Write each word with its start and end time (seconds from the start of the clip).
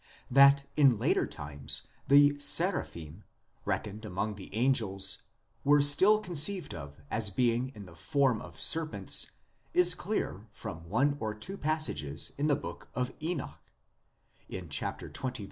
That 0.31 0.65
in 0.75 0.97
later 0.97 1.27
times 1.27 1.85
the 2.07 2.33
Seraphim, 2.39 3.23
reckoned 3.65 4.03
among 4.03 4.33
the 4.33 4.51
angels, 4.55 5.21
were 5.63 5.79
still 5.79 6.19
conceived 6.19 6.73
of 6.73 6.99
as 7.11 7.29
being 7.29 7.69
in 7.75 7.85
the 7.85 7.95
form 7.95 8.41
of 8.41 8.59
serpents 8.59 9.29
is 9.75 9.93
clear 9.93 10.47
from 10.51 10.89
one 10.89 11.17
or 11.19 11.35
two 11.35 11.55
passages 11.55 12.31
in 12.39 12.47
the 12.47 12.55
book 12.55 12.87
of 12.95 13.13
Enoch; 13.21 13.59
in 14.49 14.69
xx. 14.69 15.39